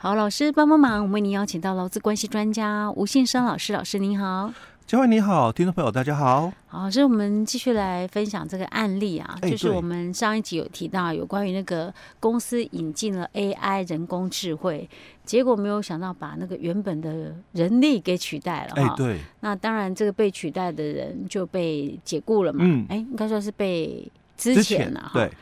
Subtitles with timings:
[0.00, 4.54] 好，老师帮帮忙，我们为您邀请到劳资关系专家吴信生老师，老师您好。
[4.86, 6.52] 嘉惠你好，听众朋友大家好。
[6.68, 14.88] 好，所以我们继续来分享这个案例啊，欸、就是我们上一集有提到有关于那个公司引进了 AI 人工智慧，
[15.24, 18.96] 结果没有想到把那个原本的人力给取代了哈、欸。
[18.96, 19.18] 对。
[19.40, 22.60] 那当然，这个被取代的人就被解雇了嘛。
[22.62, 22.86] 嗯。
[22.88, 25.10] 哎、欸，应该说是被之前了哈。
[25.14, 25.32] 对。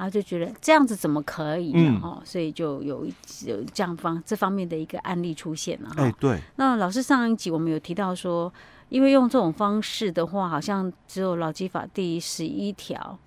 [0.00, 2.00] 然后就觉得这样子怎么可以呢？
[2.00, 3.04] 哈、嗯，所以就有
[3.44, 5.90] 有这样方这方面的一个案例出现了。
[5.98, 6.40] 哎、欸，对。
[6.56, 8.50] 那老师上一集我们有提到说，
[8.88, 13.18] 因为用这种方式的话，好像只有劳基法第十一条，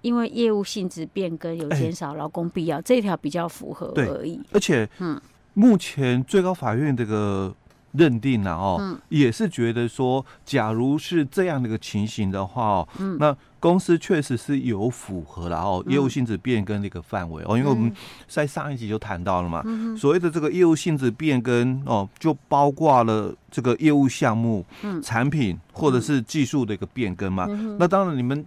[0.00, 4.40] 因为业务性质变更有减少劳工必要、欸、这一条比较符合而已。
[4.52, 5.20] 而且，嗯，
[5.52, 7.54] 目前最高法院这个
[7.92, 13.36] 认定了哦、嗯，也是觉得说，假如是这样的一个情形的话哦，嗯，那。
[13.62, 17.94] 公司确实是有符合了哦，业务性质变更的一个范围哦，因为我们
[18.26, 19.62] 在上一集就谈到了嘛，
[19.96, 24.66] 所谓的这个业务性质变更哦，就包括了这个业务项目、
[25.00, 27.46] 产品或者是技术的一个变更嘛。
[27.78, 28.44] 那当然，你们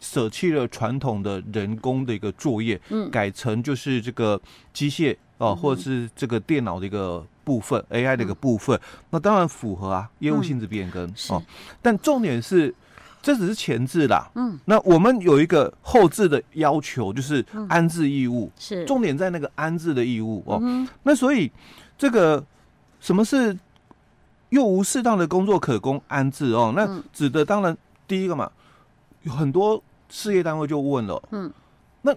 [0.00, 2.78] 舍弃了传统的人工的一个作业，
[3.10, 4.38] 改成就是这个
[4.74, 8.78] 机械哦，或者是这个电脑的一个部分，AI 的一个部分，
[9.10, 11.42] 那当然符合啊，业务性质变更哦。
[11.80, 12.74] 但重点是。
[13.24, 20.60] 这只是前置啦，嗯，那我们有一个后置的要求，就是安置义务，是重点在那个安置的义务哦。
[21.04, 21.48] 那所以
[21.96, 22.44] 这个
[22.98, 23.56] 什么是
[24.48, 26.72] 又无适当的工作可供安置哦？
[26.74, 28.50] 那指的当然第一个嘛，
[29.22, 31.48] 有很多事业单位就问了，嗯，
[32.00, 32.12] 那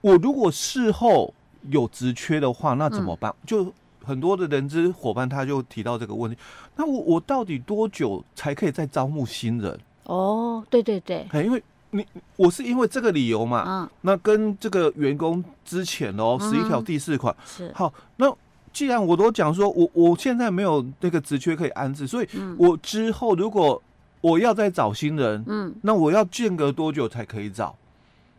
[0.00, 1.34] 我如果事后
[1.68, 3.34] 有职缺的话，那怎么办？
[3.44, 3.70] 就
[4.04, 6.36] 很多的人资伙伴他就提到这个问题，
[6.76, 9.78] 那我我到底多久才可以再招募新人？
[10.04, 12.04] 哦，对对对，因为你
[12.36, 17.72] 我是因为这个理由嘛，嗯，那跟这个员工之前哦，十一条第四款是。
[17.74, 18.32] 好，那
[18.72, 23.80] 既然我都讲说我我现在没有那个职缺可以安置，所以我之后如果
[24.20, 27.74] 我要再找新人，嗯，那我要间隔多久才可以找？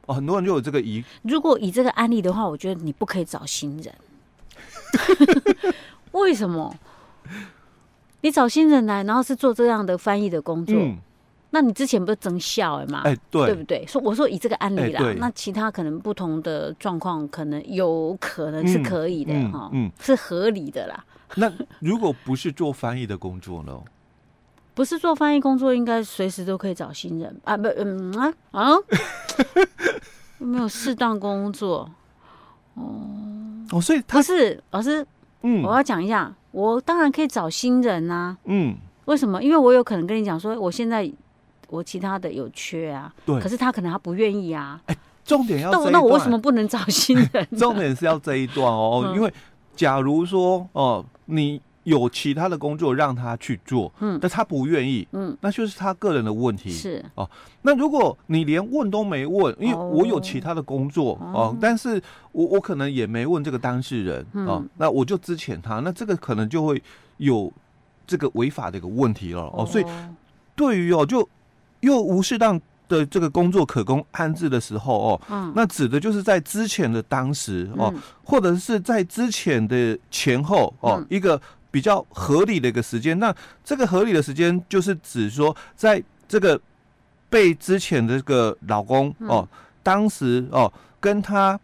[0.08, 1.04] 哦，很多人就有这个疑。
[1.22, 3.94] 如果以这个案例的话，我觉得你不可以找新人，
[6.12, 6.74] 为什么？
[8.22, 10.76] 你找新人来，然后是做这样的翻译的工作。
[10.76, 10.98] 嗯
[11.54, 13.02] 那你之前不是增效了吗？
[13.04, 13.86] 哎，对，对不对？
[13.86, 21.04] 说我说以这个案例啦，欸、那其他可能不同的状况，可能有可能是可以的哈、嗯嗯嗯，是合理的啦。
[21.36, 23.78] 那如果不是做翻译的工作呢？
[24.74, 27.58] 不是做翻译工作，应该随时都可以找新人啊？
[27.58, 28.70] 不，嗯啊啊，
[30.40, 31.92] 没有适当工作
[32.76, 33.41] 哦
[33.72, 35.06] 哦，所以他不是老师，
[35.44, 39.42] 嗯，我要讲一下，我当然可以找新人啊，嗯，为什么？
[39.42, 41.12] 因为我有可能跟你讲说，我现在。
[41.72, 44.78] 我其他的有缺啊，对，可是他可能他不愿意啊。
[44.88, 47.48] 哎、欸，重点要那那我为什么不能找新人？
[47.58, 49.34] 重点是要这一段哦，嗯、因为
[49.74, 57.04] 假如说哦，你有其他的工作让他去做，嗯，但他不愿意，嗯，那就是他个人的问题是。
[57.16, 57.30] 哦。
[57.62, 66.82] 那如果你连问都没问，因为我有其他的工作哦，哦，但是我我可能也没问这个当事人、嗯、哦，那我就支遣他，那这个可能就会
[67.18, 67.52] 有
[68.06, 69.66] 这个违法的一个问题了哦，哦。
[69.66, 69.86] 所以
[70.56, 71.28] 对于哦就。
[71.82, 77.92] 又无适当的这个工作可供安置的时候哦，嗯，那指的就是在之前的当时哦，
[78.24, 81.42] 或者是在之前的前后哦，一个
[81.72, 83.18] 比较合理的一个时间。
[83.18, 83.34] 那
[83.64, 86.60] 这个合理的时间就是指说，在这个
[87.30, 89.48] 被之前的这个老公哦，
[89.82, 91.60] 当时哦跟他。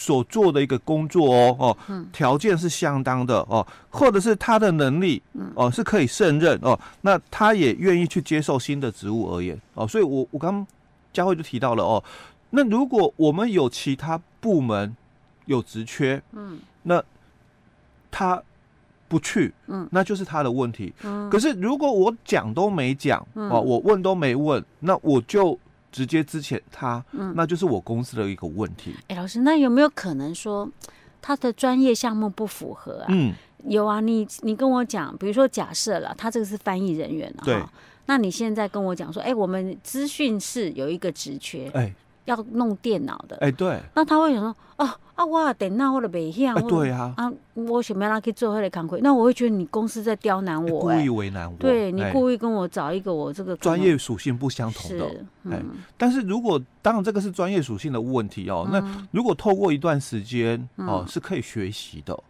[0.00, 1.76] 所做的一个工作哦哦，
[2.12, 5.20] 条件是相当的哦，或者是他的能力
[5.56, 10.64] 哦是可以胜任哦，那他也愿意去接受新的职务而言哦，所以我我刚
[11.12, 12.04] 佳慧就提到了哦，
[12.50, 14.96] 那如果我们有其他部门
[15.46, 17.02] 有职缺，嗯，那
[18.08, 18.40] 他
[19.08, 25.58] 不去，嗯，那就是他的问题，嗯，可是如果我讲都没讲哦，我问都没问，那我就。
[25.90, 28.94] 直接之前他，嗯，那就是我公司的一个问题。
[29.08, 30.68] 哎、欸，老师，那有没有可能说
[31.22, 33.06] 他的专业项目不符合啊？
[33.08, 33.32] 嗯，
[33.64, 37.58] 有啊，你你跟我讲，比如说假设了，他这个是翻译人员对，
[38.04, 41.94] 那你现在跟我讲说，哎、欸，我们资讯室有一个职缺，哎、欸。
[42.28, 55.06] 要弄电脑的，哎、欸，对，那他会想说，哦啊，我电脑或者没向，对啊，啊，我想要让他去做他的工作，那我会觉得你公司在刁难我、欸，故意为难我，对你故意跟我找一个我这个专业属性不相同的，
[55.50, 55.58] 哎、
[55.96, 58.78] 但是如果当然这个是专业属性的问题哦、那
[59.10, 62.22] 如果透过一段时间哦、喔、是可以学习的、嗯，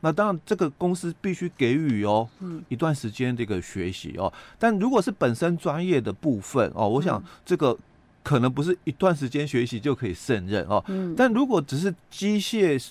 [0.00, 7.74] 那当然这个公司必须给予哦、喔，一段时间这个学习哦、喔，但如果是本身专业的部分哦、喔，我想这个。
[8.22, 12.90] 可能不是一段时间学习就可以胜任哦，嗯，但如果只是机械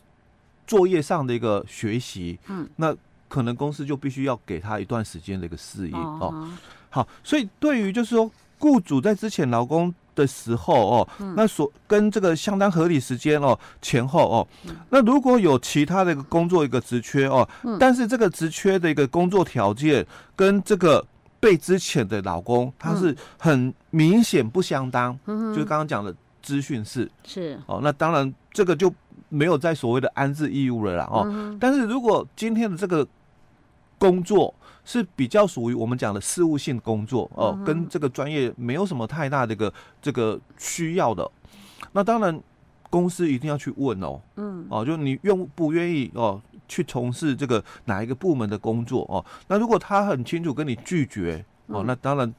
[0.65, 2.95] 作业上的一个学习，嗯，那
[3.27, 6.49] 可能公司就必须要给他一段时间的一个适应哦，哦。
[6.89, 20.03] 好，所以对于就是说，雇主在之前劳工的时候哦，嗯、那所跟这个相当合理时间哦前后哦，嗯、那如果有其他的一个工作一个职缺哦，嗯、但是这个职缺的一个工作条件
[20.35, 21.05] 跟这个
[21.39, 27.59] 被之前的老公，他是很明显不相当，嗯、就是刚刚讲的资讯是是。
[27.65, 28.93] 哦，那当然这个就
[29.29, 33.07] 没有在所谓的安置义务了啦哦，嗯、但是如果今天的这个
[33.97, 34.53] 工作，
[34.85, 41.29] 是比较属于我们讲的事务性工作哦，嗯、跟这个专业没有什么太大的一个这个需要的。
[41.91, 42.39] 那当然，
[42.89, 49.23] 公司一定要去问哦，嗯，哦，就你愿不愿意哦去从事这个哪一个部门的工作哦？
[49.47, 52.33] 那如果他很清楚跟你拒绝哦，嗯、那当然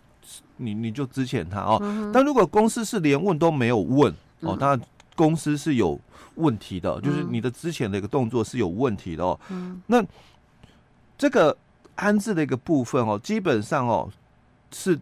[0.56, 1.78] 你你就支遣他哦。
[1.82, 4.80] 嗯、但如果公司是连问都没有问哦，当然
[5.14, 5.98] 公司是有
[6.36, 9.38] 问题的，嗯、就是你的之前的一个动作是有问题的哦。
[9.50, 10.04] 嗯，那
[11.16, 11.56] 这个。
[12.00, 14.08] 安置的一个部分哦，基本上哦
[14.70, 14.96] 是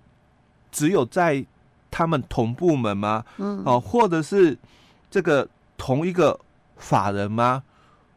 [0.72, 1.44] 只有在
[1.90, 3.22] 他们同部门吗？
[3.36, 4.56] 嗯，哦，或者是
[5.16, 5.48] 这个
[5.78, 6.38] 同一个
[6.76, 7.62] 法人吗？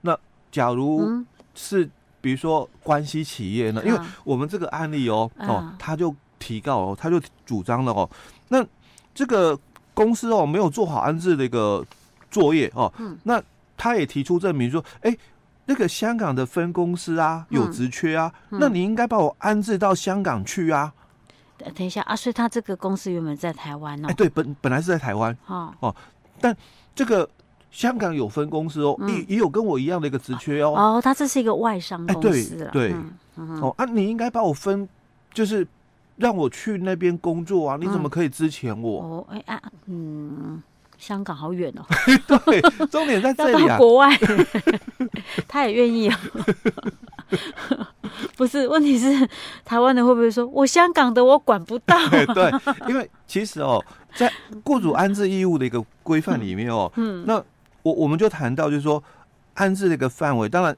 [0.02, 0.20] 那
[0.52, 1.24] 假如
[1.56, 3.82] 是比如说关系企业呢？
[3.86, 8.10] 因为我们这个案例哦哦，他就提告哦，他就主张了哦，
[8.50, 8.62] 那
[9.16, 9.58] 这个
[9.94, 11.86] 公司哦没有做好安置的一个
[12.30, 12.92] 作业哦，
[13.24, 13.42] 那
[13.78, 15.18] 他也提出证明说，哎。
[15.66, 20.92] 那个香港的分公司啊，有职缺啊，嗯嗯、那你应该把我安置到香港去啊。
[21.76, 24.08] 等一下啊，所以他这个公司原本在台湾哦。
[24.10, 25.96] 哎，对，本本来是在台湾哦哦，
[26.42, 26.58] 但
[26.96, 27.30] 这个
[27.72, 30.74] 香港有分公司哦，也、嗯、也有跟我一样的一个职缺哦。
[30.76, 32.72] 哦，他这是一个外商公司了。
[32.72, 34.88] 对对，嗯嗯、哦啊，你应该把我分，
[35.34, 35.66] 就是
[36.18, 39.02] 让我去那边工作啊，你怎么可以支遣我？
[39.02, 40.62] 哦，哎啊，嗯。
[40.98, 41.86] 香港好远哦，
[42.46, 43.68] 对，重点在这里啊。
[43.70, 44.20] 到国外，
[45.48, 46.20] 他也愿意啊。
[48.36, 49.28] 不是，问题是
[49.64, 51.96] 台湾的会不会说，我香港的我管不到？
[52.34, 52.52] 对，
[52.88, 53.84] 因为其实哦，
[54.16, 54.32] 在
[54.64, 57.36] 雇主安置义务的一个规范里面哦，嗯，那
[57.84, 59.04] 我我们就谈到就是说
[59.54, 60.76] 安置的一个范围，当然，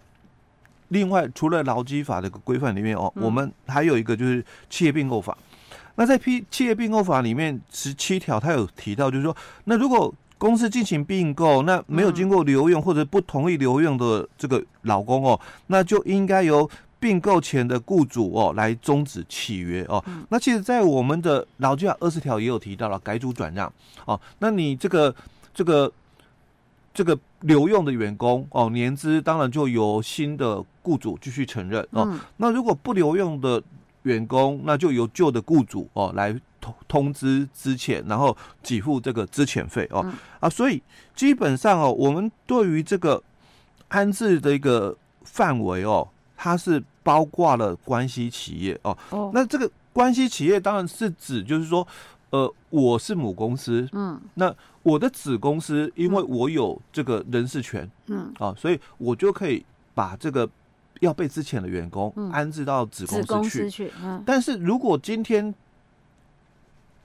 [0.90, 5.38] 另外除了劳基法的一个规范里面哦，我们还有一个就是企业并购法。
[5.96, 16.68] 那在《批企业并购法》里面十七条，它有提到，就是说，那如果公司进行并购，那没有经过留用或者不同意留用的这个老公哦，那就应该由
[17.00, 20.04] 并购前的雇主哦来终止契约哦。
[20.30, 23.72] 那其实，在我们的劳基法二十条也有提到了改组转让
[24.06, 24.20] 哦。
[24.40, 25.14] 那你这个
[25.54, 25.92] 这个
[26.92, 32.20] 这个留用的员工哦，年资当然就由新的雇主继续承认哦。
[32.38, 33.62] 那如果不留用的
[34.02, 40.82] 员工，那就由旧的雇主哦来通通知之前，然后给付这个资遣费哦、嗯、啊，所以
[41.14, 43.22] 基本上哦，我们对于这个
[43.90, 48.98] 安置的一个范围哦，它是包括了关系企业哦。
[49.10, 51.86] 哦，那这个关系企业当然是指就是说，
[52.30, 58.32] 呃，我是母公司，嗯，那我的子公司因为我有这个人事权，嗯。
[58.40, 60.48] 啊，所以我就可以把这个。
[61.02, 63.92] 要被之前的员工安置到子公司去，
[64.24, 65.52] 但是如果今天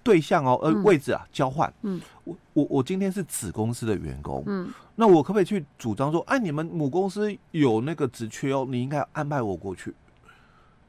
[0.06, 9.92] 对象哦，呃，位置啊交换，嗯，我我我今天是子公司的员工，嗯，那我可不可以去主张说，哎，你们母公司有那个职缺哦，你应该安排我过去？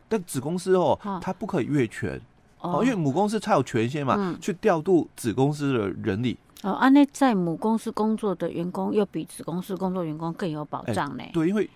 [0.07, 2.21] 但子公司哦，他不可以越权。
[2.61, 6.37] 哦，因为母公司才有权限嘛，去调度子公司的人力。
[6.63, 11.23] 哦，啊，那在母公司工作的员工，又比子公司工作员工更有保障呢？
[11.33, 11.69] 对，因为。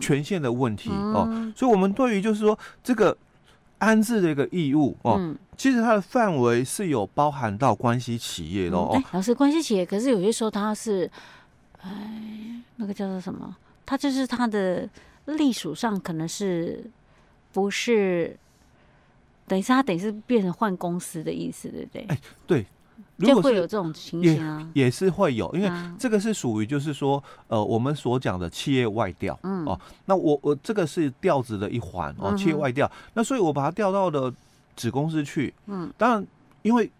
[0.00, 3.14] 权限的问题哦，所以，我们对于就是说这个
[3.84, 9.00] 安置的一个义务哦，其实它的范围是有包含到关系企业的哦。
[9.12, 11.10] 老师，关系企业，可是有些时候它是，
[11.82, 13.54] 哎，那个叫做什么？
[13.86, 14.88] 它就是它的
[15.26, 16.90] 隶属上可能是
[17.52, 18.36] 不是？
[19.46, 22.06] 等一下它等于是变成换公司的意思，对不对？
[22.08, 22.66] 哎，对。
[23.16, 29.64] 如果会有这种情形啊，也是会有，因为这个是属于就是说，呃，我们所讲的企业外调，嗯。
[29.64, 34.32] 哦，那我我这个是调子的一环哦，企业外调，那所以我把它调到了
[34.74, 36.26] 子公司去，嗯，当然
[36.62, 36.90] 因为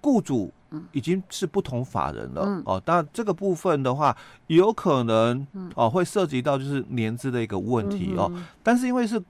[0.00, 0.52] 雇主
[0.92, 4.14] 已经是不同法人了，哦，当然这个部分的话，
[4.48, 8.30] 有可能哦会涉及到就是年资的一个问题哦，
[8.62, 9.22] 但是因为是。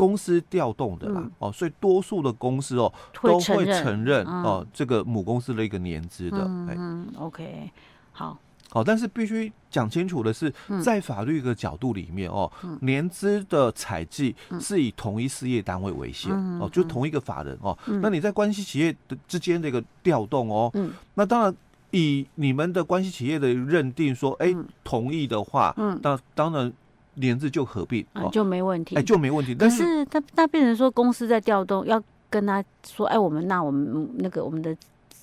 [0.00, 2.90] 公司调动的啦，哦，所以多数的公司哦
[3.20, 7.70] 都会承认哦这个母公司的一个年资的，嗯，OK，
[8.10, 8.38] 好，
[8.70, 10.50] 好，但是必须讲清楚的是，
[10.82, 20.72] 在法律一个角度里面哦，年资的采计是以同一事业单位为限哦，就同一个法人哦，那你在关系企业的之间的一个调动哦，
[21.12, 21.54] 那当然
[21.90, 26.72] 以你们的关系企业的认定说，哎、欸，同意的话，嗯，那当然
[27.14, 29.54] 联资就合并、啊，就没问题，哎、欸，就没问题。
[29.54, 34.76] 但是他那变成说公司在调动，要跟他说，哎、欸，我们那我们那个我们的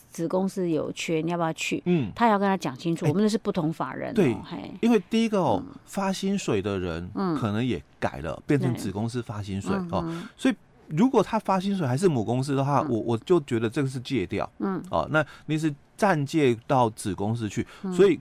[0.10, 1.82] 子公司有缺，你要不要去？
[1.86, 4.36] 嗯，他要跟他讲清楚，欸、我们那是不同法人、喔，对，
[4.82, 10.56] 因为第一个哦，嗯、发薪水的人，嗯，可能也改了，变成子公司发薪水哦，嗯、所以。
[10.90, 18.18] 如果他发薪水还是母公司的话，嗯、我我就觉得这个是借调，嗯，哦，那你是暂借到子公司去，嗯、所以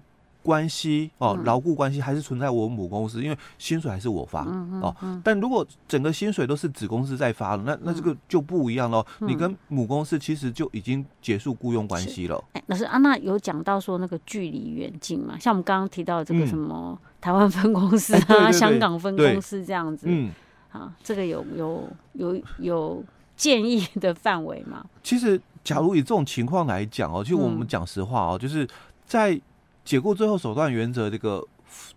[0.47, 12.43] 关系哦，牢固关系还是存在我母公司，因为薪水还是我发，嗯、哦，嗯、但如果整个薪水都是子公司在发了，那那这个就不一样喽，嗯、你跟母公司其实就已经结束雇佣关系了。
[12.53, 20.31] 哎，老师，安娜有讲到说那个距离远近嘛，像我们刚刚提到的这个什么、嗯、台湾分公司啊，香港分公司这样子，嗯。
[20.73, 23.03] 啊，这个有有有有
[23.35, 24.85] 建议的范围吗？
[25.03, 28.69] 其实，假如以这种情况来讲哦，其实我们讲实话哦，嗯、就是
[29.07, 29.41] 在
[29.87, 31.43] 解雇最后手段原则这个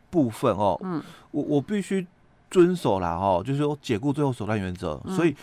[0.10, 2.08] 部分哦，嗯，我我必须
[2.50, 5.36] 遵守啦哦，就是说解雇最后手段原则，嗯、所以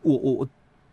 [0.00, 0.48] 我我我。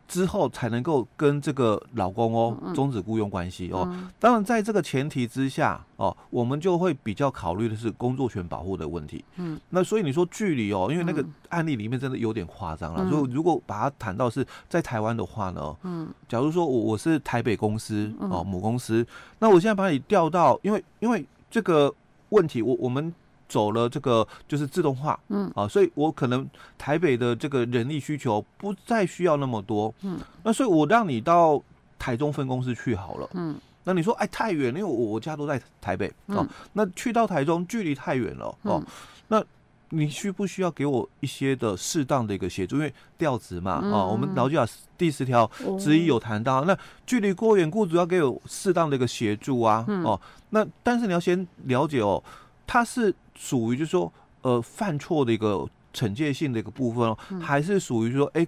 [0.09, 3.87] 之后才能够跟这个老公哦终止雇佣关系哦。
[4.19, 9.23] 当然，在这个前提之下哦，我们就会比较考虑的是工作权保护的问题。
[9.37, 13.07] 嗯，那所以你说距离哦，因为那个案例里面真的有点夸张了。
[13.09, 19.05] 所以如果把它谈到是在台湾的话呢，嗯，假如说我我是台北公司哦母公司，
[19.37, 21.93] 那我现在把你调到，因为因为这个
[22.29, 23.13] 问题，我我们。
[23.49, 31.61] 走了这个就是自动化，嗯，啊，所以我可能台北的这个人力需求不再需要那么多，嗯，那所以我让你到
[31.97, 38.81] 台中分公司去好了，嗯，那你说哎太远，因为我我家都在台北，哦、那去到台中距离太远了，哦、
[39.27, 39.43] 那
[39.89, 42.75] 你需不需要给我一些的适当的一个协助？
[42.75, 44.63] 因为调职嘛，嗯、啊，我们劳基法
[44.95, 46.77] 第十条之一有谈到，嗯、那
[47.07, 52.23] 距离过远，雇主要给我适当的一个协助啊，哦、那但是你要先了解哦。
[52.71, 58.47] 它是属于就是说，呃，犯错的一个惩戒性的一个部分哦，还是属于说，哎、欸，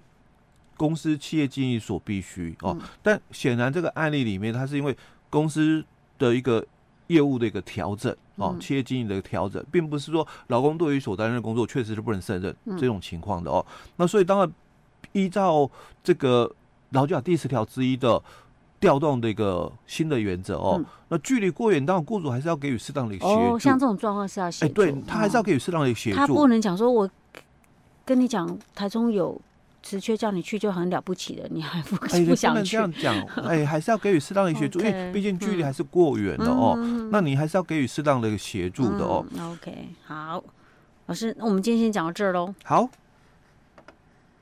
[0.78, 2.78] 公司企业经营所必须哦。
[3.02, 4.96] 但显然这个案例里面，它是因为
[5.28, 5.84] 公司
[6.20, 6.64] 的一个
[7.08, 13.66] 业务的一个调整哦，企业经营的调整，并不是说劳工对于所担任的工作确实是不能胜任这种情况的哦。
[13.96, 14.52] 那所以当然
[15.14, 15.68] 依照
[16.04, 16.54] 这个
[16.92, 18.22] 劳基法第十条之一的。
[18.82, 23.28] 调动的一个新的原则哦，嗯、那距离过远，当然雇主还是要给予适当的协助。
[23.28, 26.18] 哦，像这种状况是要协助，哎、欸，对他还是要给予适当的协助。
[26.18, 27.08] 他不能讲说，我
[28.04, 29.40] 跟你讲，台中有
[29.84, 31.96] 职缺叫你去就很了不起的，你还不
[32.26, 32.76] 不想去？
[32.76, 36.74] 不能这样讲，哎、欸，还是要给予适当的协助，Okay, 因为毕竟距离还是过远的哦。
[36.78, 39.24] 嗯、那你还是要给予适当的协助的哦。
[39.38, 40.44] 嗯、OK，好，
[41.06, 42.52] 老师，那我们今天先讲到这儿喽。
[42.64, 42.90] 好。